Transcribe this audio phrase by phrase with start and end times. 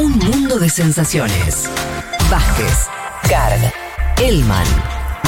[0.00, 1.68] Un mundo de sensaciones.
[2.30, 2.86] Vázquez,
[3.28, 3.70] Carg,
[4.16, 4.66] Elman,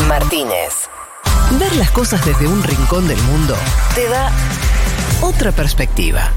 [0.08, 0.88] Martínez.
[1.60, 3.55] Ver las cosas desde un rincón del mundo
[3.95, 4.33] te da
[5.21, 6.31] otra perspectiva.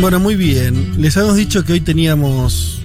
[0.00, 1.02] Bueno, muy bien.
[1.02, 2.82] Les habíamos dicho que hoy teníamos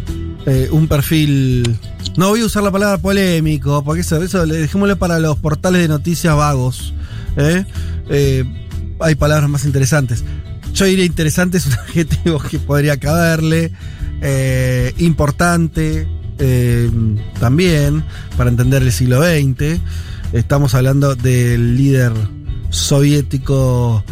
[0.48, 1.78] eh, un perfil.
[2.18, 5.84] No voy a usar la palabra polémico, porque eso, eso le dejémosle para los portales
[5.84, 6.96] de noticias vagos.
[7.38, 7.66] ¿eh?
[8.10, 8.44] Eh,
[9.00, 10.24] hay palabras más interesantes.
[10.74, 13.72] Yo diría interesante es un adjetivo que podría caberle.
[14.98, 16.08] importante
[17.40, 18.04] también
[18.36, 19.80] para entender el siglo XX.
[20.34, 22.12] Estamos hablando del líder
[22.72, 24.04] soviético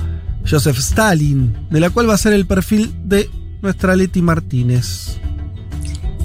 [0.49, 3.29] Joseph Stalin, de la cual va a ser el perfil de
[3.61, 5.17] nuestra Leti Martínez.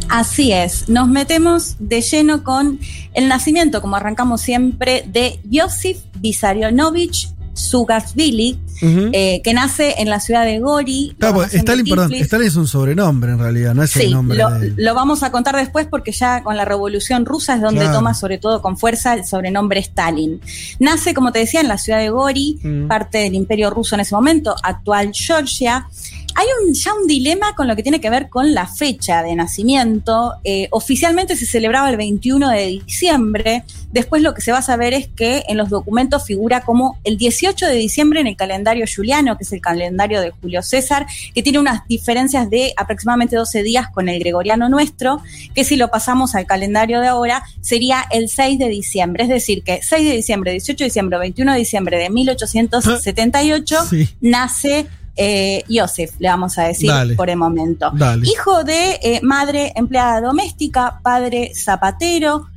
[0.08, 2.78] Así es, nos metemos de lleno con
[3.12, 10.44] el nacimiento, como arrancamos siempre, de Josif Vissarionovich Sugasvili, eh, que nace en la ciudad
[10.44, 11.16] de Gori.
[11.18, 14.38] Claro, Stalin, perdón, Stalin es un sobrenombre en realidad, no es el nombre.
[14.38, 18.14] Lo, lo vamos a contar después porque ya con la revolución rusa es donde toma
[18.14, 20.40] sobre todo con fuerza el sobrenombre Stalin.
[20.78, 24.14] Nace, como te decía, en la ciudad de Gori, parte del imperio ruso en ese
[24.14, 25.88] momento, actual Georgia
[26.36, 29.34] hay un, ya un dilema con lo que tiene que ver con la fecha de
[29.34, 30.34] nacimiento.
[30.44, 33.64] Eh, oficialmente se celebraba el 21 de diciembre.
[33.90, 37.16] Después lo que se va a saber es que en los documentos figura como el
[37.16, 41.42] 18 de diciembre en el calendario juliano, que es el calendario de Julio César, que
[41.42, 45.22] tiene unas diferencias de aproximadamente 12 días con el gregoriano nuestro,
[45.54, 49.22] que si lo pasamos al calendario de ahora sería el 6 de diciembre.
[49.22, 53.76] Es decir, que 6 de diciembre, 18 de diciembre, 21 de diciembre de 1878
[54.20, 57.92] nace eh, Joseph, le vamos a decir por el momento.
[58.22, 62.48] Hijo de eh, madre empleada doméstica, padre zapatero,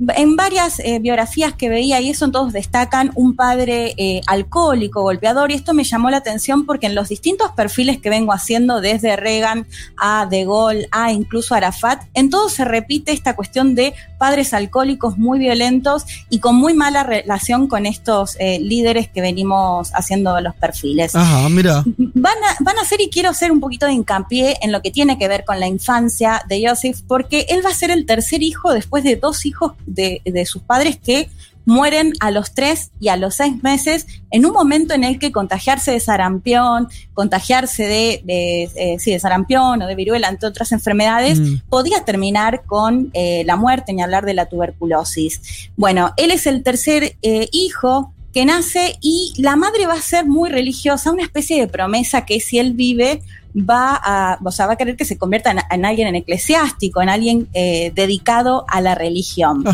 [0.00, 5.50] en varias eh, biografías que veía y eso todos destacan un padre eh, alcohólico, golpeador,
[5.50, 9.16] y esto me llamó la atención porque en los distintos perfiles que vengo haciendo, desde
[9.16, 9.66] Reagan
[9.96, 15.16] a De Gaulle a incluso Arafat, en todos se repite esta cuestión de padres alcohólicos
[15.16, 20.54] muy violentos y con muy mala relación con estos eh, líderes que venimos haciendo los
[20.56, 21.14] perfiles.
[21.14, 21.84] Ajá, mira.
[21.96, 24.90] Van a, van a hacer, y quiero hacer un poquito de hincapié en lo que
[24.90, 28.42] tiene que ver con la infancia de Joseph, porque él va a ser el tercer
[28.42, 31.28] hijo después de dos hijos de, sus padres que
[31.66, 35.32] mueren a los tres y a los seis meses en un momento en el que
[35.32, 41.40] contagiarse de sarampión, contagiarse de, de, eh, de sarampión o de viruela, entre otras enfermedades,
[41.40, 41.68] mm.
[41.70, 45.70] podía terminar con eh, la muerte, ni hablar de la tuberculosis.
[45.76, 50.26] Bueno, él es el tercer eh, hijo que nace y la madre va a ser
[50.26, 53.22] muy religiosa, una especie de promesa que si él vive
[53.56, 57.08] va a, o sea, va a querer que se convierta en, alguien en eclesiástico, en
[57.08, 59.64] alguien eh, dedicado a la religión.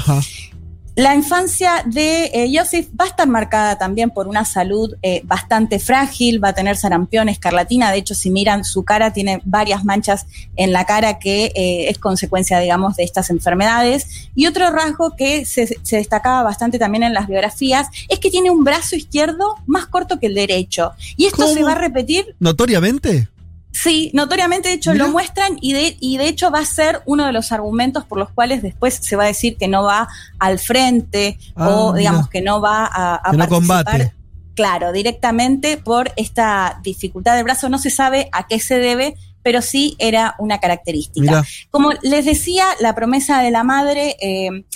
[1.01, 5.79] La infancia de eh, Joseph va a estar marcada también por una salud eh, bastante
[5.79, 10.27] frágil, va a tener sarampión, escarlatina, de hecho si miran su cara tiene varias manchas
[10.57, 14.29] en la cara que es consecuencia, digamos, de estas enfermedades.
[14.35, 18.63] Y otro rasgo que se, destacaba bastante también en las biografías es que tiene un
[18.63, 20.93] brazo izquierdo más corto que el derecho.
[21.17, 22.37] Y esto se va a repetir...
[22.41, 23.31] ¿Notoriamente?
[23.73, 27.25] Sí, notoriamente de hecho lo muestran y de, y de hecho va a ser uno
[27.27, 30.09] de los argumentos por los cuales después se va a decir que no va
[30.39, 33.49] al frente o ah, digamos que no va a, a participar.
[33.49, 34.13] combate.
[34.55, 37.69] Claro, directamente por esta dificultad del brazo.
[37.69, 41.45] No se sabe a qué se debe, pero sí era una característica.
[41.71, 44.67] Como les decía, la promesa de la madre eh,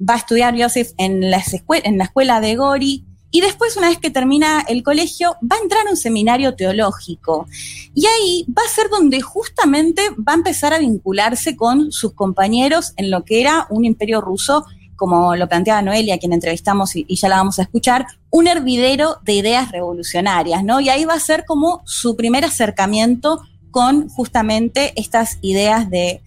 [0.00, 1.42] va a estudiar Joseph en la,
[1.82, 3.04] en la escuela de Gori
[3.36, 7.46] y después, una vez que termina el colegio, va a entrar a un seminario teológico.
[7.94, 12.94] Y ahí va a ser donde justamente va a empezar a vincularse con sus compañeros
[12.96, 14.64] en lo que era un imperio ruso,
[14.96, 19.18] como lo planteaba Noelia, a quien entrevistamos y, ya la vamos a escuchar, un hervidero
[19.22, 20.80] de ideas revolucionarias, ¿no?
[20.80, 23.42] Y ahí va a ser como su primer acercamiento
[23.76, 26.22] con justamente estas ideas de,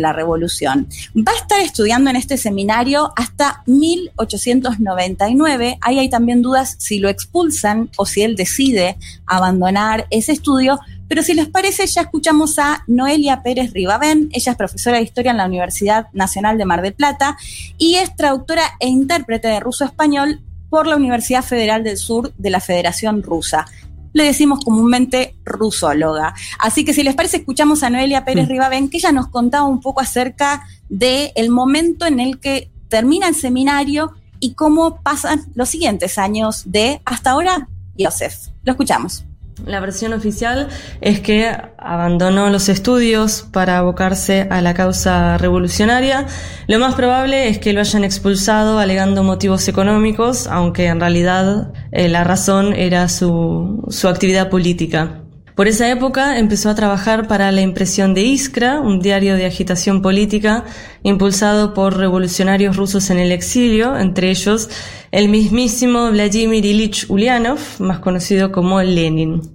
[0.00, 0.86] la revolución.
[1.16, 5.78] Va a estar estudiando en este seminario hasta 1899.
[5.80, 10.78] Ahí hay también dudas si lo expulsan o si él decide abandonar ese estudio.
[11.08, 14.28] Pero si les parece, ya escuchamos a Noelia Pérez Ribabén.
[14.34, 17.38] Ella es profesora de historia en la Universidad Nacional de Mar del Plata
[17.78, 22.60] y es traductora e intérprete de ruso-español por la Universidad Federal del Sur de la
[22.60, 23.64] Federación Rusa
[24.14, 26.34] le decimos comúnmente rusóloga.
[26.58, 28.50] Así que si les parece, escuchamos a Noelia Pérez mm.
[28.50, 33.28] Ribabén, que ella nos contaba un poco acerca del el momento en el que termina
[33.28, 38.48] el seminario y cómo pasan los siguientes años de hasta ahora Yosef.
[38.62, 39.24] Lo escuchamos.
[39.66, 40.68] La versión oficial
[41.00, 46.26] es que abandonó los estudios para abocarse a la causa revolucionaria.
[46.66, 52.08] Lo más probable es que lo hayan expulsado alegando motivos económicos, aunque en realidad eh,
[52.08, 55.20] la razón era su, su actividad política.
[55.54, 60.02] Por esa época empezó a trabajar para la impresión de Iskra, un diario de agitación
[60.02, 60.64] política
[61.04, 64.68] impulsado por revolucionarios rusos en el exilio, entre ellos
[65.12, 69.53] el mismísimo Vladimir Ilich Ulyanov, más conocido como Lenin.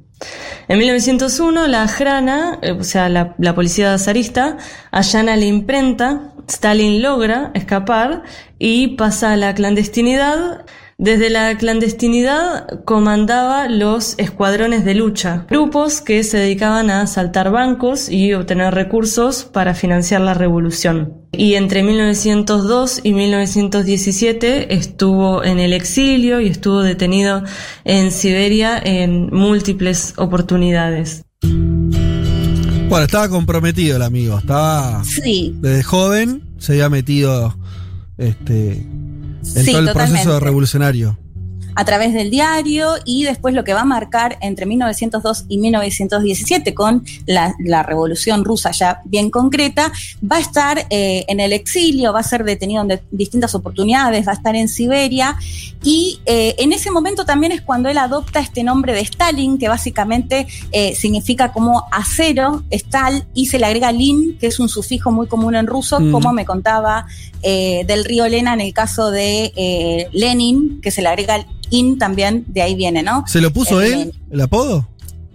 [0.70, 4.58] En 1901, la Ajrana, eh, o sea, la, la policía zarista,
[4.92, 8.22] allana la imprenta, Stalin logra escapar
[8.60, 10.66] y pasa a la clandestinidad
[11.02, 18.10] desde la clandestinidad comandaba los escuadrones de lucha, grupos que se dedicaban a asaltar bancos
[18.10, 21.14] y obtener recursos para financiar la revolución.
[21.32, 27.44] Y entre 1902 y 1917 estuvo en el exilio y estuvo detenido
[27.86, 31.24] en Siberia en múltiples oportunidades.
[31.42, 35.56] Bueno, estaba comprometido el amigo, estaba Sí.
[35.62, 37.56] desde joven se había metido
[38.18, 38.86] este
[39.40, 39.94] en Sí, todo el totalmente.
[40.24, 41.18] proceso revolucionario.
[41.80, 46.74] A través del diario y después lo que va a marcar entre 1902 y 1917
[46.74, 49.94] con la, la revolución rusa ya bien concreta,
[50.30, 54.28] va a estar eh, en el exilio, va a ser detenido en de- distintas oportunidades,
[54.28, 55.38] va a estar en Siberia
[55.82, 59.70] y eh, en ese momento también es cuando él adopta este nombre de Stalin, que
[59.70, 65.12] básicamente eh, significa como acero, Stal, y se le agrega Lin, que es un sufijo
[65.12, 66.12] muy común en ruso, Mm.
[66.12, 67.06] como me contaba
[67.42, 72.62] del río Lena en el caso de Lenin, que se le agrega in también, de
[72.62, 73.24] ahí viene, ¿no?
[73.28, 74.88] ¿Se lo puso Eh, él, el apodo?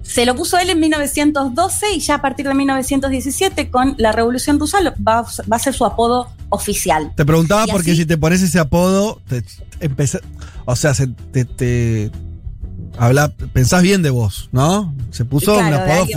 [0.02, 4.60] Se lo puso él en 1912 y ya a partir de 1917 con la Revolución
[4.60, 7.12] Rusa va, va a ser su apodo oficial.
[7.16, 9.42] Te preguntaba Y porque así- si te pones ese apodo, te,
[9.80, 10.20] empezá-
[10.66, 12.10] o sea, se- te, te
[12.98, 14.94] habla, pensás bien de vos, ¿no?
[15.10, 16.12] Se puso Claro, un apodo muy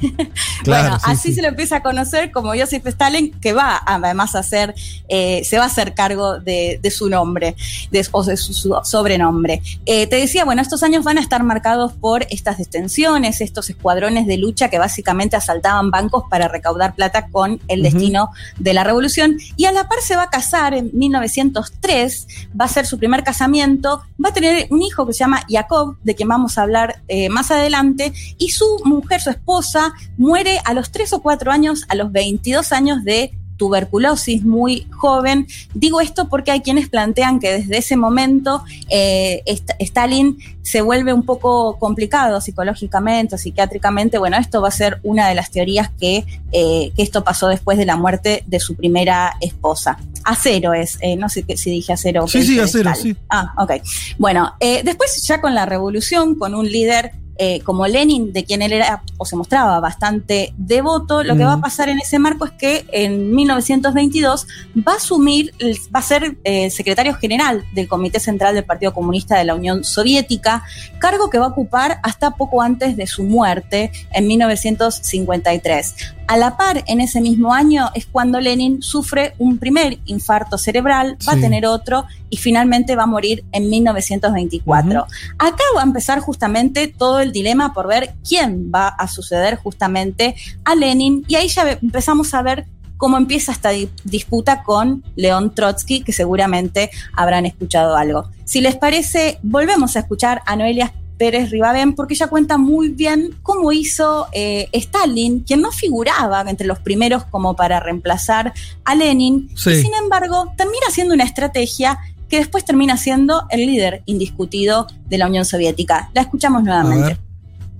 [0.66, 1.34] bueno, sí, así sí.
[1.34, 4.74] se lo empieza a conocer como Joseph Stalin, que va además a hacer,
[5.08, 7.56] eh, se va a hacer cargo de, de su nombre,
[7.90, 9.62] de, o de su, su sobrenombre.
[9.86, 14.26] Eh, te decía, bueno, estos años van a estar marcados por estas detenciones, estos escuadrones
[14.26, 19.38] de lucha que básicamente asaltaban bancos para recaudar plata con el destino de la revolución.
[19.56, 22.26] Y a la par se va a casar en 1903,
[22.58, 25.96] va a ser su primer casamiento, va a tener un hijo que se llama Jacob,
[26.02, 29.85] de quien vamos a hablar eh, más adelante, y su mujer, su esposa,
[30.16, 35.46] muere a los 3 o 4 años, a los 22 años de tuberculosis muy joven.
[35.72, 41.14] Digo esto porque hay quienes plantean que desde ese momento eh, St- Stalin se vuelve
[41.14, 44.18] un poco complicado psicológicamente o psiquiátricamente.
[44.18, 47.78] Bueno, esto va a ser una de las teorías que, eh, que esto pasó después
[47.78, 49.98] de la muerte de su primera esposa.
[50.24, 52.24] Acero es, eh, no sé si dije acero.
[52.24, 53.16] o Sí, sí, acero, sí.
[53.30, 53.72] Ah, ok.
[54.18, 58.72] Bueno, después ya con la revolución, con un líder eh, como Lenin, de quien él
[58.72, 62.52] era o se mostraba bastante devoto, lo que va a pasar en ese marco es
[62.52, 64.46] que en 1922
[64.76, 65.52] va a asumir,
[65.94, 69.84] va a ser eh, secretario general del Comité Central del Partido Comunista de la Unión
[69.84, 70.64] Soviética,
[70.98, 75.94] cargo que va a ocupar hasta poco antes de su muerte en 1953.
[76.28, 81.16] A la par, en ese mismo año es cuando Lenin sufre un primer infarto cerebral,
[81.26, 85.06] va a tener otro y finalmente va a morir en 1924.
[85.38, 90.34] Acá va a empezar justamente todo el dilema por ver quién va a suceder justamente
[90.64, 92.66] a Lenin y ahí ya empezamos a ver
[92.96, 98.30] cómo empieza esta di- disputa con León Trotsky, que seguramente habrán escuchado algo.
[98.44, 103.34] Si les parece, volvemos a escuchar a Noelia Pérez Ribabén, porque ella cuenta muy bien
[103.42, 108.52] cómo hizo eh, Stalin, quien no figuraba entre los primeros como para reemplazar
[108.84, 109.70] a Lenin, Sí.
[109.70, 115.18] y sin embargo termina siendo una estrategia que después termina siendo el líder indiscutido de
[115.18, 116.10] la Unión Soviética.
[116.14, 117.18] La escuchamos nuevamente.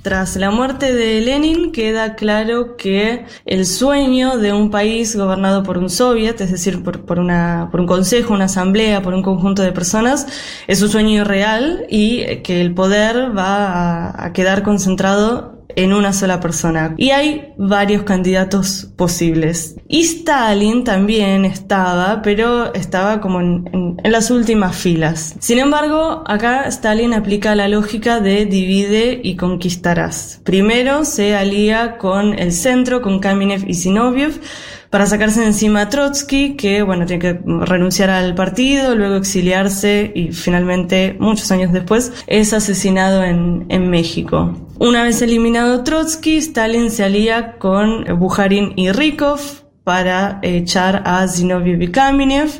[0.02, 5.78] Tras la muerte de Lenin queda claro que el sueño de un país gobernado por
[5.78, 9.62] un soviet, es decir, por, por una, por un consejo, una asamblea, por un conjunto
[9.62, 10.28] de personas,
[10.68, 16.12] es un sueño irreal y que el poder va a, a quedar concentrado en una
[16.12, 16.95] sola persona.
[16.97, 19.76] Y hay varios candidatos posibles.
[19.88, 25.37] Y Stalin también estaba, pero estaba como en, las últimas filas.
[25.38, 30.40] Sin embargo, acá Stalin aplica la lógica de divide y conquistarás.
[30.45, 34.40] Primero se alía con el centro, con Kamenev y Zinoviev,
[34.90, 40.12] para sacarse de encima a Trotsky, que bueno, tiene que renunciar al partido, luego exiliarse
[40.14, 44.55] y finalmente, muchos años después, es asesinado en, en México.
[44.78, 51.93] Una vez eliminado Trotsky, Stalin se alía con Bukharin y Rykov, para echar a Zinoviev
[51.93, 52.50] Kamenev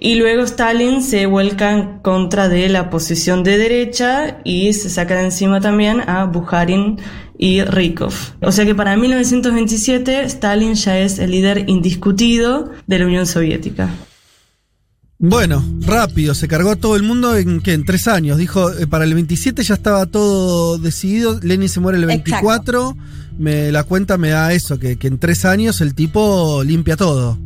[0.00, 5.14] y luego Stalin se vuelca en contra de la posición de derecha y se saca
[5.14, 6.98] de encima también a Bukharin
[7.38, 8.14] y Rykov.
[8.40, 13.90] O sea que para 1927 Stalin ya es el líder indiscutido de la Unión Soviética.
[15.18, 17.72] Bueno, rápido, se cargó a todo el mundo en ¿qué?
[17.72, 18.36] en tres años.
[18.36, 22.96] Dijo, eh, para el 27 ya estaba todo decidido, Lenin se muere el 24,
[23.38, 27.38] me, la cuenta me da eso, que, que en tres años el tipo limpia todo.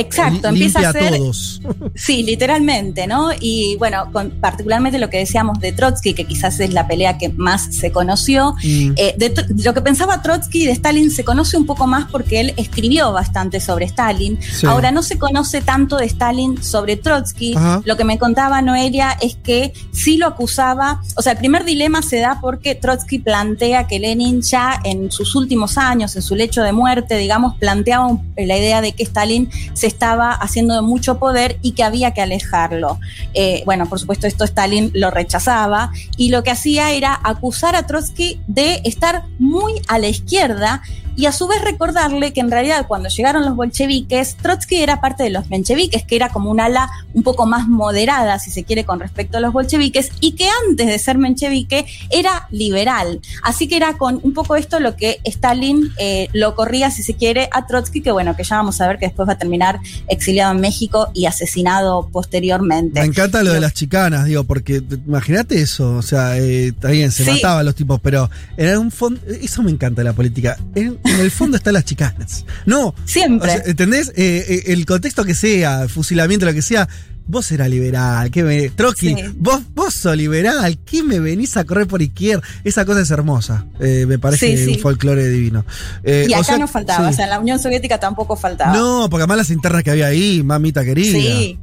[0.00, 1.16] Exacto, empieza a ser.
[1.16, 1.60] Todos.
[1.94, 3.30] Sí, literalmente, ¿no?
[3.38, 7.28] Y bueno, con, particularmente lo que decíamos de Trotsky, que quizás es la pelea que
[7.28, 8.54] más se conoció.
[8.62, 8.92] Mm.
[8.96, 13.12] Eh, lo que pensaba Trotsky de Stalin se conoce un poco más porque él escribió
[13.12, 14.38] bastante sobre Stalin.
[14.66, 17.54] Ahora no se conoce tanto de Stalin sobre Trotsky.
[17.84, 21.02] Lo que me contaba Noelia es que sí lo acusaba.
[21.16, 25.34] O sea, el primer dilema se da porque Trotsky plantea que Lenin ya en sus
[25.34, 29.86] últimos años, en su lecho de muerte, digamos, planteaba la idea de que Stalin se
[29.90, 32.98] estaba haciendo mucho poder y que había que alejarlo.
[33.34, 37.86] Eh, bueno, por supuesto esto Stalin lo rechazaba y lo que hacía era acusar a
[37.86, 40.82] Trotsky de estar muy a la izquierda
[41.16, 45.22] y a su vez recordarle que en realidad cuando llegaron los bolcheviques, Trotsky era parte
[45.22, 48.84] de los mencheviques, que era como un ala un poco más moderada, si se quiere,
[48.84, 53.20] con respecto a los bolcheviques, y que antes de ser menchevique era liberal.
[53.42, 57.14] Así que era con un poco esto lo que Stalin eh, lo corría, si se
[57.14, 59.80] quiere, a Trotsky, que bueno, que ya vamos a ver que después va a terminar
[60.08, 63.00] exiliado en México y asesinado posteriormente.
[63.00, 67.24] Me encanta lo de las chicanas, digo, porque imagínate eso, o sea, eh, también se
[67.24, 71.56] mataban los tipos, pero era un fondo, eso me encanta la política en el fondo
[71.56, 72.44] están las chicanas.
[72.66, 72.94] No.
[73.04, 73.62] Siempre.
[73.66, 74.12] ¿Entendés?
[74.16, 76.88] Eh, eh, el contexto que sea, fusilamiento, lo que sea.
[77.26, 78.70] Vos eras liberal, ¿qué me.
[78.70, 82.42] Trotsky, vos, vos sos liberal, ¿qué me venís a correr por izquierda?
[82.64, 83.66] Esa cosa es hermosa.
[83.78, 85.64] Eh, me parece un folclore divino.
[86.04, 88.72] y acá no faltaba, o sea, en la Unión Soviética tampoco faltaba.
[88.72, 91.12] No, porque además las internas que había ahí, mamita querida.
[91.12, 91.58] Sí.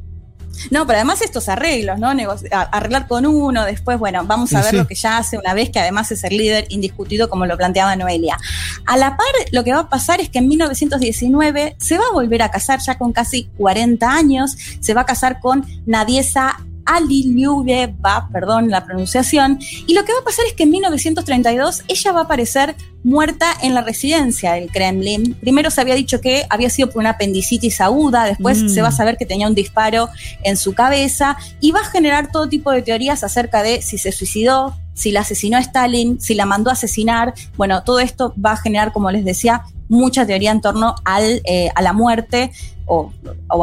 [0.70, 2.08] No, pero además estos arreglos, ¿no?
[2.50, 5.78] arreglar con uno, después, bueno, vamos a ver lo que ya hace una vez que
[5.78, 8.38] además es el líder indiscutido como lo planteaba Noelia.
[8.86, 12.12] A la par, lo que va a pasar es que en 1919 se va a
[12.12, 16.58] volver a casar ya con casi 40 años, se va a casar con Nadiesa
[18.04, 22.12] va, perdón la pronunciación, y lo que va a pasar es que en 1932 ella
[22.12, 25.34] va a aparecer muerta en la residencia del Kremlin.
[25.34, 28.68] Primero se había dicho que había sido por una apendicitis aguda, después mm.
[28.68, 30.08] se va a saber que tenía un disparo
[30.42, 34.12] en su cabeza y va a generar todo tipo de teorías acerca de si se
[34.12, 37.34] suicidó, si la asesinó a Stalin, si la mandó a asesinar.
[37.56, 41.70] Bueno, todo esto va a generar, como les decía, mucha teoría en torno al, eh,
[41.74, 42.52] a la muerte
[42.86, 43.12] o,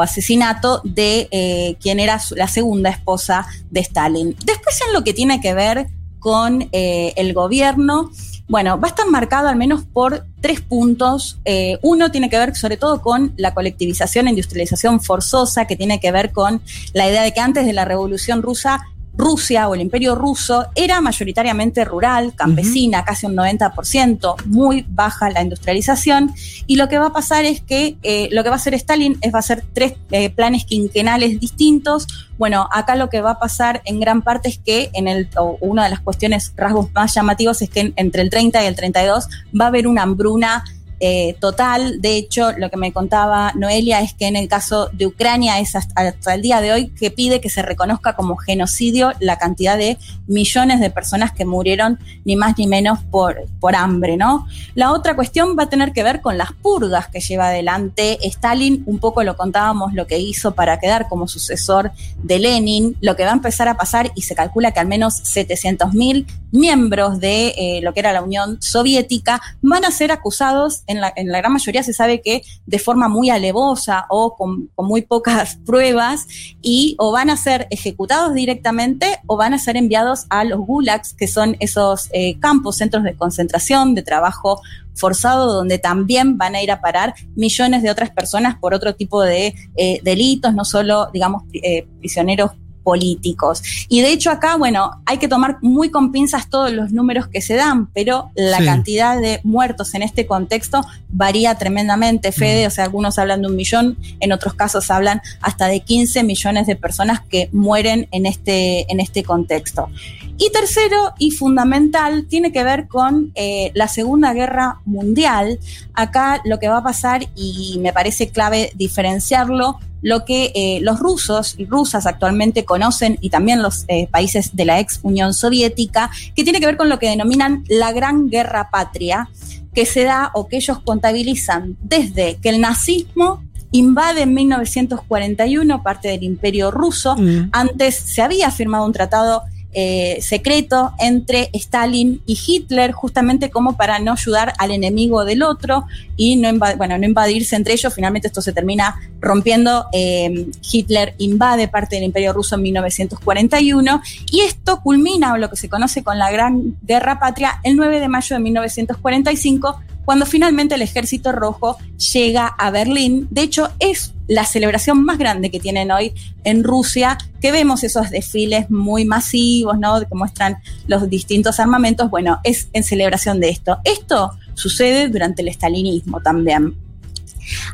[0.02, 4.36] asesinato de eh, quien era la segunda esposa de Stalin.
[4.46, 5.88] Después en lo que tiene que ver
[6.20, 8.12] con eh, el gobierno,
[8.48, 11.40] bueno, va a estar marcado al menos por tres puntos.
[11.82, 16.12] uno tiene que ver sobre todo con la colectivización e industrialización forzosa, que tiene que
[16.12, 16.62] ver con
[16.94, 18.86] la idea de que antes de la Revolución Rusa
[19.18, 25.42] Rusia o el imperio ruso era mayoritariamente rural, campesina, casi un 90%, muy baja la
[25.42, 26.34] industrialización.
[26.68, 29.18] Y lo que va a pasar es que eh, lo que va a hacer Stalin
[29.22, 32.08] es va a hacer tres eh, planes quinquenales distintos.
[32.38, 35.30] Bueno, acá lo que va a pasar en gran parte es que en el,
[35.62, 39.30] una de las cuestiones, rasgos más llamativos es que entre el 30 y el 32
[39.60, 40.64] va a haber una hambruna
[41.00, 42.02] eh, total.
[42.02, 45.76] De hecho, lo que me contaba Noelia es que en el caso de Ucrania es
[45.76, 49.98] hasta, el día de hoy que pide que se reconozca como genocidio la cantidad de
[50.28, 54.48] millones de personas que murieron ni más ni menos por, por hambre, ¿no?
[54.74, 58.84] La otra cuestión va a tener que ver con las purgas que lleva adelante Stalin.
[58.86, 61.92] Un poco lo contábamos lo que hizo para quedar como sucesor
[62.24, 62.96] de Lenin.
[63.02, 67.20] Lo que va a empezar a pasar y se calcula que al menos 700.000 miembros
[67.20, 71.54] de eh, lo que era la Unión Soviética van a ser acusados en la, gran
[71.54, 76.28] mayoría se sabe que de forma muy alevosa o con, muy pocas pruebas
[76.62, 81.14] y o van a ser ejecutados directamente o van a ser enviados a los gulags,
[81.14, 84.62] que son esos eh, campos, centros de concentración, de trabajo
[84.96, 89.22] forzado, donde también van a ir a parar millones de otras personas por otro tipo
[89.22, 92.52] de eh, delitos, no solo, digamos, eh, prisioneros
[92.86, 93.64] políticos.
[93.90, 97.42] Y de hecho acá, bueno, hay que tomar muy con pinzas todos los números que
[97.42, 102.68] se dan, pero la cantidad de muertos en este contexto varía tremendamente, Fede, mm.
[102.68, 106.68] o sea, algunos hablan de un millón, en otros casos hablan hasta de 15 millones
[106.68, 109.90] de personas que mueren en este, en este contexto.
[110.38, 115.60] Y tercero y fundamental tiene que ver con eh, la Segunda Guerra Mundial.
[115.94, 121.00] Acá lo que va a pasar, y me parece clave diferenciarlo, lo que eh, los
[121.00, 126.12] rusos y rusas actualmente conocen y también los eh, países de la ex Unión Soviética,
[126.36, 129.30] que tiene que ver con lo que denominan la Gran Guerra Patria,
[129.74, 136.10] que se da o que ellos contabilizan desde que el nazismo invade en 1941 parte
[136.10, 137.16] del imperio ruso.
[137.16, 137.50] Mm.
[137.52, 139.44] Antes se había firmado un tratado
[139.78, 145.86] eh, secreto entre Stalin y Hitler, justamente como para no ayudar al enemigo del otro
[146.16, 147.94] y no, bueno, no invadirse entre ellos.
[147.94, 149.88] Finalmente esto se termina rompiendo.
[149.92, 154.02] Eh, Hitler invade parte del Imperio Ruso en 1941
[154.32, 158.08] y esto culmina lo que se conoce con la Gran Guerra Patria el 9 de
[158.08, 161.78] mayo de 1945 cuando finalmente el ejército rojo
[162.14, 163.28] llega a Berlín.
[163.32, 168.10] De hecho, es la celebración más grande que tienen hoy en Rusia, que vemos esos
[168.10, 170.00] desfiles muy masivos, ¿no?
[170.00, 170.58] Que muestran
[170.88, 172.10] los distintos armamentos.
[172.10, 173.80] Bueno, es en celebración de esto.
[173.84, 176.76] Esto sucede durante el estalinismo también.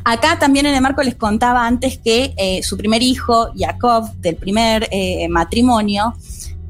[0.04, 4.36] Acá también en el marco les contaba antes que eh, su primer hijo, Yakov, del
[4.36, 6.14] primer eh, matrimonio,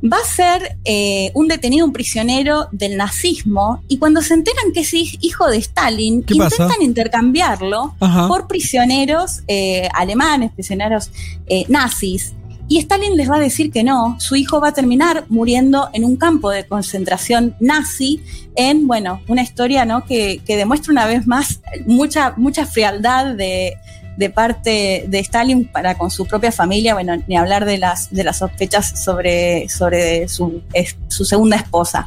[0.02, 4.80] va a ser eh, un detenido, un prisionero del nazismo, y cuando se enteran que
[4.80, 7.94] es hijo de Stalin, intentan intercambiarlo
[8.28, 11.11] por prisioneros eh, alemanes, prisioneros
[11.47, 12.35] eh, nazis.
[12.68, 16.04] Y Stalin les va a decir que no, su hijo va a terminar muriendo en
[16.04, 18.23] un campo de concentración nazi,
[18.54, 20.04] en, bueno, una historia ¿no?
[20.04, 23.75] que, que demuestra una vez más mucha, mucha frialdad de,
[24.16, 28.25] de parte de Stalin para con su propia familia, bueno, ni hablar de las, de
[28.25, 30.62] las sospechas sobre, sobre su,
[31.09, 32.07] su segunda esposa.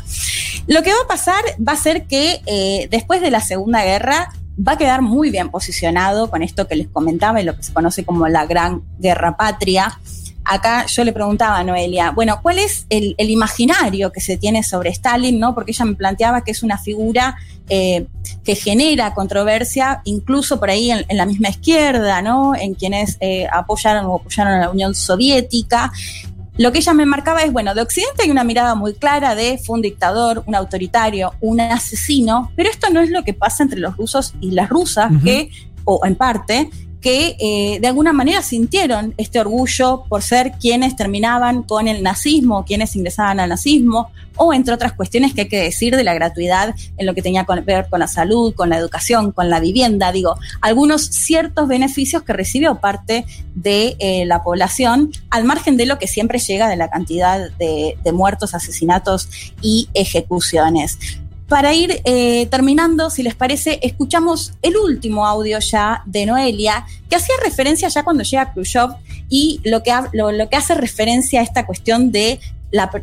[0.68, 4.32] Lo que va a pasar va a ser que eh, después de la Segunda Guerra
[4.56, 7.74] va a quedar muy bien posicionado con esto que les comentaba y lo que se
[7.74, 10.00] conoce como la Gran Guerra Patria
[10.46, 14.92] acá yo le preguntaba a Noelia, bueno, ¿cuál es el, imaginario que se tiene sobre
[14.92, 15.40] Stalin?
[15.40, 15.54] ¿no?
[15.56, 17.36] Porque ella me planteaba que es una figura
[17.68, 18.06] eh,
[18.44, 22.56] que genera controversia, incluso por ahí en, la misma izquierda, ¿no?
[22.56, 25.92] En quienes eh, apoyaron o apoyaron a la Unión Soviética.
[26.58, 29.58] Lo que ella me marcaba es, bueno, de Occidente hay una mirada muy clara de
[29.58, 33.80] fue un dictador, un autoritario, un asesino, pero esto no es lo que pasa entre
[33.80, 35.50] los rusos y las rusas, que,
[35.84, 36.70] o en parte,
[37.06, 42.66] que eh, de alguna manera sintieron este orgullo por ser quienes terminaban con el nazismo,
[42.66, 46.74] quienes ingresaban al nazismo, o entre otras cuestiones que hay que decir de la gratuidad
[46.98, 50.12] en lo que tenía que ver con la salud, con la educación, con la vivienda,
[50.12, 56.00] digo, algunos ciertos beneficios que recibió parte de eh, la población, al margen de lo
[56.00, 59.30] que siempre llega de la cantidad de, de muertos, asesinatos
[59.62, 60.98] y ejecuciones.
[61.48, 67.18] Para ir eh, terminando, si les parece, escuchamos el último audio ya de Noelia, que
[67.18, 68.96] hacía referencia ya cuando llega Khrushchev
[69.30, 72.40] y lo que, lo, que hace referencia a esta cuestión de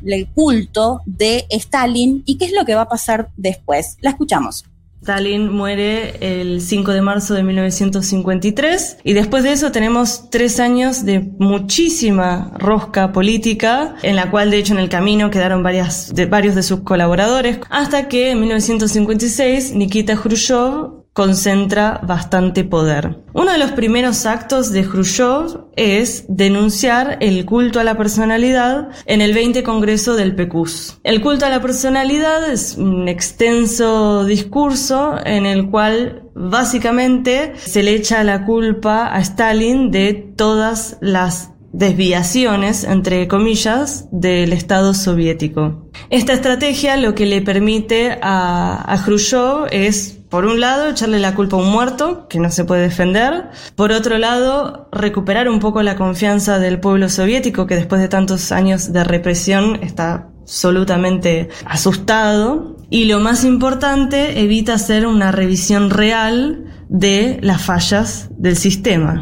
[0.05, 3.96] el culto de Stalin y qué es lo que va a pasar después.
[4.00, 4.64] La escuchamos.
[5.03, 11.05] Stalin muere el 5 de marzo de 1953 y después de eso tenemos tres años
[11.05, 16.62] de muchísima rosca política en la cual de hecho en el camino quedaron varios de
[16.62, 23.18] sus colaboradores hasta que en 1956 Nikita Khrushchev concentra bastante poder.
[23.35, 29.20] Uno de los primeros actos de Khrushchev es denunciar el culto a la personalidad en
[29.20, 31.01] el 20 Congreso del PECUS.
[31.05, 37.94] El culto a la personalidad es un extenso discurso en el cual básicamente se le
[37.94, 45.90] echa la culpa a Stalin de todas las desviaciones, entre comillas, del Estado soviético.
[46.11, 51.35] Esta estrategia lo que le permite a, a Khrushchev es por un lado, echarle la
[51.35, 53.51] culpa a un muerto, que no se puede defender.
[53.77, 58.51] Por otro lado, recuperar un poco la confianza del pueblo soviético, que después de tantos
[58.51, 62.79] años de represión está absolutamente asustado.
[62.88, 69.21] Y lo más importante, evita hacer una revisión real de las fallas del sistema.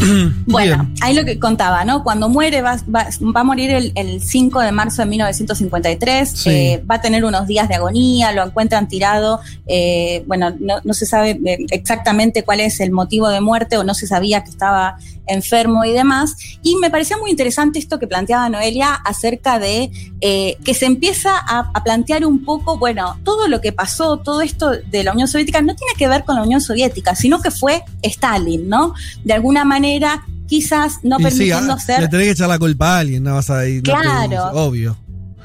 [0.46, 2.02] bueno, ahí lo que contaba, ¿no?
[2.02, 7.00] Cuando muere, va, va, a morir el, 5 de marzo de 1953, eh, va a
[7.00, 12.42] tener unos días de agonía, lo encuentran tirado, eh, bueno, no, se sabe eh, exactamente
[12.42, 14.96] cuál es el motivo de muerte o no se sabía que estaba
[15.30, 16.36] enfermo y demás.
[16.62, 19.90] Y me parecía muy interesante esto que planteaba Noelia acerca de
[20.20, 24.70] que se empieza a, a, plantear un poco, bueno, todo lo que pasó, todo esto
[24.70, 27.82] de la Unión Soviética no tiene que ver con la Unión Soviética, sino que fue
[28.02, 28.94] Stalin, ¿no?
[29.24, 33.22] De alguna manera quizás no permitiendo sí, Le tenés que echar la culpa a alguien,
[33.22, 33.82] no vas a ir.
[33.82, 34.50] Claro.
[34.52, 34.96] obvio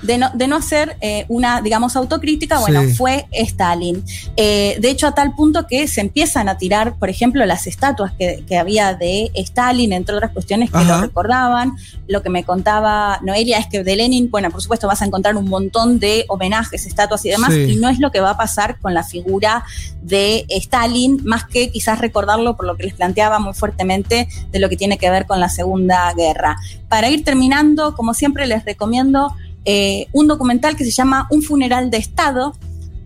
[0.06, 4.04] de no, de no hacer eh, una, digamos, autocrítica, bueno, fue Stalin.
[4.38, 8.14] Eh, de hecho, a tal punto que se empiezan a tirar, por ejemplo, las estatuas
[8.14, 11.76] que, había de Stalin, entre otras cuestiones que lo recordaban.
[12.08, 15.36] Lo que me contaba Noelia es que de Lenin, bueno, por supuesto vas a encontrar
[15.36, 18.80] un montón de homenajes, estatuas y demás, y no es lo que va a pasar
[18.80, 19.66] con la figura
[20.02, 24.70] de Stalin, más que quizás recordarlo por lo que les planteaba muy fuertemente de lo
[24.70, 26.58] que tiene que ver con la Segunda Guerra.
[26.88, 29.34] Para ir terminando, como siempre les recomiendo
[29.66, 32.56] eh, un documental que se llama Un funeral de Estado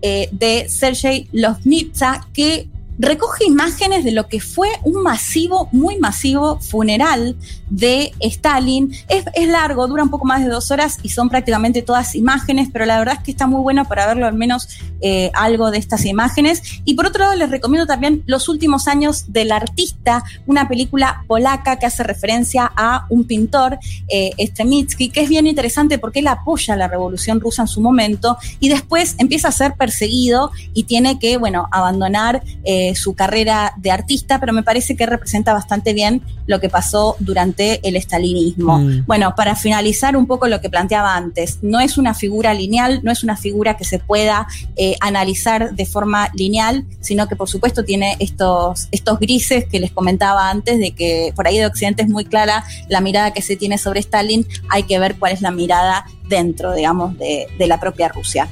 [0.02, 2.68] eh, de Sergei Lovnitsa, que
[3.00, 7.38] recoge imágenes de lo que fue un masivo, muy masivo funeral
[7.70, 8.94] de Stalin.
[9.08, 12.86] Es, largo, dura un poco más de dos horas y son prácticamente todas imágenes, pero
[12.86, 14.68] la verdad es que está muy bueno para verlo al menos
[15.02, 16.62] eh, algo de estas imágenes.
[16.84, 21.80] Y por otro lado, les recomiendo también Los últimos años del artista, una película polaca
[21.80, 26.76] que hace referencia a un pintor, eh, Stremitsky, que es bien interesante porque él apoya
[26.76, 31.38] la revolución rusa en su momento y después empieza a ser perseguido y tiene que,
[31.38, 36.60] bueno, abandonar eh, su carrera de artista, pero me parece que representa bastante bien lo
[36.60, 38.80] que pasó durante el estalinismo.
[38.80, 39.06] Mm.
[39.06, 43.12] Bueno, para finalizar un poco lo que planteaba antes, no es una figura lineal, no
[43.12, 47.84] es una figura que se pueda eh, analizar de forma lineal, sino que por supuesto
[47.84, 52.10] tiene estos, estos grises que les comentaba antes, de que por ahí de Occidente es
[52.10, 55.52] muy clara la mirada que se tiene sobre Stalin, hay que ver cuál es la
[55.52, 58.48] mirada dentro, digamos, de, de la propia Rusia.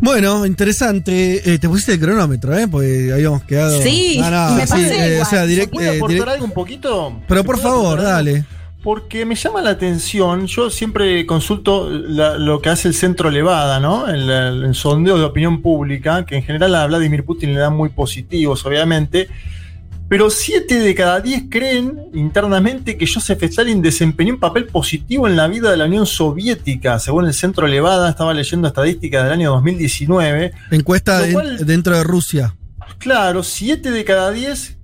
[0.00, 1.52] Bueno, interesante.
[1.52, 2.68] Eh, te pusiste el cronómetro, ¿eh?
[2.68, 3.80] Porque habíamos quedado.
[3.80, 5.74] Sí, me pasé eh, o sea, directo.
[5.74, 7.20] ¿Puedo eh, aportar algo un poquito?
[7.26, 8.44] Pero por favor, dale.
[8.82, 14.06] Porque me llama la atención, yo siempre consulto lo que hace el Centro Levada, ¿no?
[14.06, 17.88] El, el, sondeo de opinión pública, que en general a Vladimir Putin le dan muy
[17.88, 19.28] positivos, obviamente
[20.08, 25.36] pero 7 de cada 10 creen internamente que Joseph Stalin desempeñó un papel positivo en
[25.36, 29.50] la vida de la Unión Soviética, según el Centro Levada, estaba leyendo estadísticas del año
[29.52, 30.52] 2019.
[30.70, 32.54] Encuesta dentro de Rusia.
[32.98, 34.75] Claro, 7 de cada 10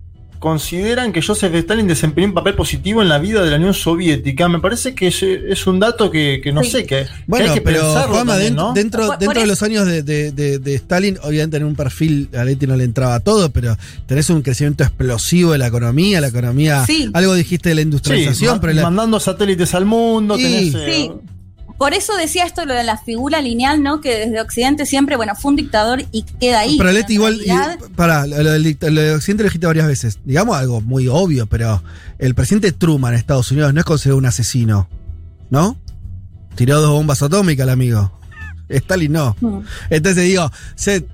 [0.43, 4.49] consideran que Joseph Stalin desempeñó un papel positivo en la vida de la Unión Soviética.
[4.49, 7.95] Me parece que es, un dato que, no sé, que, bueno, hay que pero
[8.75, 8.75] dentro,
[9.21, 13.21] dentro, de los años de, Stalin, obviamente en un perfil, a Leti no le entraba
[13.21, 17.83] todo, pero tenés un crecimiento explosivo de la economía, la economía, algo dijiste de la
[17.83, 20.75] industrialización, pero mandando satélites al mundo, tenés...
[20.75, 21.13] Eh,
[21.83, 24.01] por eso decía esto lo de la figura lineal, ¿no?
[24.01, 26.79] Que desde Occidente siempre, bueno, fue un dictador y queda ahí.
[26.79, 27.41] Pero Leti igual,
[27.97, 30.21] para, lo, de Occidente lo dijiste varias veces.
[30.25, 31.83] Digamos algo muy obvio, pero
[32.21, 34.89] el presidente Truman en Estados Unidos no es considerado un asesino,
[35.51, 35.77] ¿no?
[36.55, 38.17] Tiró dos bombas atómicas el amigo.
[38.69, 39.37] Stalin no.
[39.91, 40.53] Entonces digo,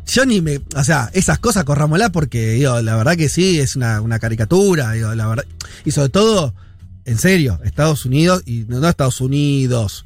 [0.06, 0.60] yo ni me.
[0.76, 4.92] O sea, esas cosas corrámosla porque, digo, la verdad que sí, es una, una caricatura,
[4.92, 5.46] digo, la verdad.
[5.86, 6.54] Y sobre todo,
[7.06, 10.04] en serio, Estados Unidos, y no Estados Unidos,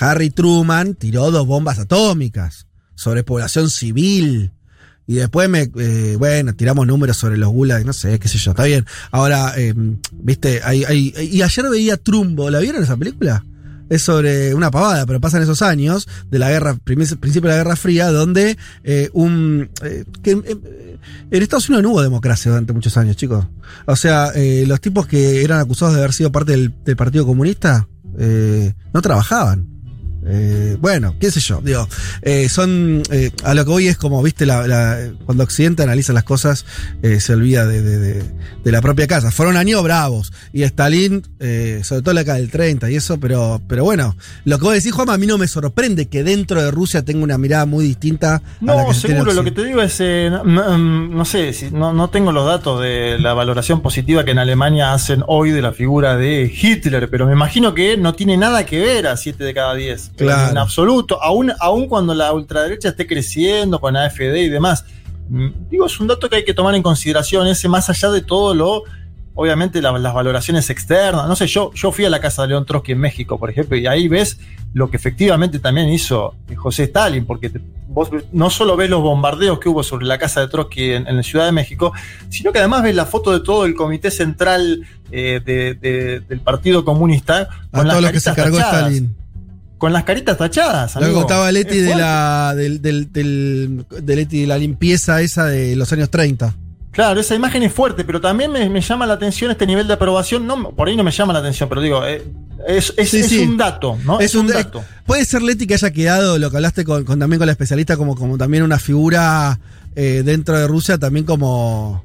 [0.00, 4.50] Harry Truman tiró dos bombas atómicas sobre población civil.
[5.06, 8.52] Y después me, eh, bueno, tiramos números sobre los gulags, no sé, qué sé yo,
[8.52, 8.86] está bien.
[9.10, 9.74] Ahora, eh,
[10.12, 13.44] viste, hay, hay, y ayer veía Trumbo, ¿la vieron esa película?
[13.88, 17.74] Es sobre una pavada, pero pasan esos años de la guerra, principio de la Guerra
[17.74, 19.68] Fría, donde eh, un...
[20.22, 23.46] que, en Estados Unidos no hubo democracia durante muchos años, chicos.
[23.86, 24.32] O sea,
[24.66, 27.88] los tipos que eran acusados de haber sido parte del Partido Comunista
[28.92, 29.79] no trabajaban.
[30.26, 31.88] Eh, bueno, qué sé yo, digo,
[32.22, 36.24] eh, son, eh, a lo que hoy es como, viste, la, cuando Occidente analiza las
[36.24, 36.66] cosas,
[37.02, 38.22] se olvida de,
[38.64, 39.30] la propia casa.
[39.30, 41.22] Fueron años bravos, y Stalin,
[41.82, 44.92] sobre todo la década del 30 y eso, pero, pero bueno, lo que vos decís,
[44.92, 48.42] Juan, a mí no me sorprende que dentro de Rusia tenga una mirada muy distinta.
[48.60, 51.70] No, a la que seguro, lo que te digo es, no, mm, no, sé, si,
[51.70, 55.62] no, no tengo los datos de la valoración positiva que en Alemania hacen hoy de
[55.62, 59.42] la figura de Hitler, pero me imagino que no tiene nada que ver a 7
[59.42, 60.09] de cada 10.
[60.20, 61.22] En absoluto.
[61.22, 64.84] Aún, aún cuando la ultraderecha esté creciendo con AFD y demás.
[65.28, 68.20] Mm, digo, es un dato que hay que tomar en consideración, ese más allá de
[68.20, 68.82] todo lo,
[69.34, 71.28] obviamente las valoraciones externas.
[71.28, 73.76] No sé, yo, yo fui a la casa de León Trotsky en México, por ejemplo,
[73.76, 74.38] y ahí ves
[74.74, 77.50] lo que efectivamente también hizo José Stalin, porque
[77.88, 81.22] vos no solo ves los bombardeos que hubo sobre la casa de Trotsky en, la
[81.22, 81.92] Ciudad de México,
[82.28, 87.48] sino que además ves la foto de todo el comité central eh, del Partido Comunista.
[87.70, 89.19] Con a todo lo que se cargó Stalin
[89.80, 90.94] con las caritas tachadas.
[90.96, 96.10] Lo que contaba Leti de la, del, del, de la limpieza esa de los años
[96.10, 96.54] 30.
[96.90, 100.46] Claro, esa imagen es fuerte, pero también me, llama la atención este nivel de aprobación.
[100.46, 102.22] No, por ahí no me llama la atención, pero digo, eh,
[102.68, 102.92] es,
[103.32, 104.20] un dato, ¿no?
[104.20, 104.84] Es, un, dato.
[105.06, 108.16] Puede ser Leti que haya quedado, lo que hablaste con, también con la especialista, como,
[108.16, 109.58] como también una figura
[109.96, 112.04] eh, dentro de Rusia, también como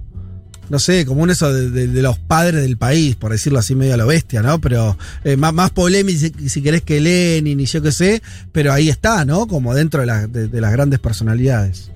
[0.69, 3.97] no sé, como un eso de, los padres del país, por decirlo así medio a
[3.97, 4.59] lo bestia, ¿no?
[4.59, 8.89] Pero eh, más, más polémico si, querés que Lenin y yo qué sé, pero ahí
[8.89, 9.47] está, ¿no?
[9.47, 11.91] Como dentro de, de, las grandes personalidades.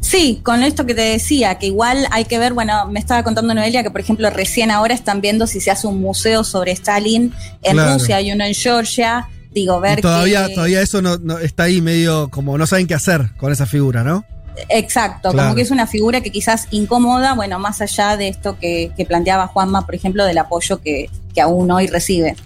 [0.00, 3.54] Sí, con esto que te decía, que igual hay que ver, bueno, me estaba contando
[3.54, 7.32] Noelia que por ejemplo recién ahora están viendo si se hace un museo sobre Stalin
[7.62, 12.28] en Rusia y uno en Georgia, digo, ver todavía, Todavía eso no, está ahí medio
[12.28, 14.26] como no saben qué hacer con esa figura, ¿no?
[14.68, 18.92] Exacto, como que es una figura que quizás incomoda, bueno, más allá de esto que,
[19.08, 22.36] planteaba Juanma, por ejemplo, del apoyo que, que aún hoy recibe.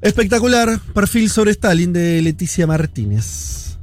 [0.00, 3.76] Espectacular perfil sobre Stalin de Leticia Martínez.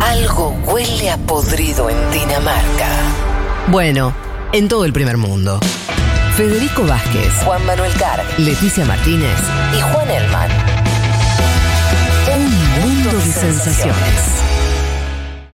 [0.00, 2.88] Algo huele a podrido en Dinamarca.
[3.68, 4.14] Bueno,
[4.52, 5.60] en todo el primer mundo.
[6.36, 9.38] Federico Vázquez, Juan Manuel Carr, Leticia Martínez
[9.76, 10.50] y Juan Elman.
[12.34, 14.53] Un mundo de sensaciones.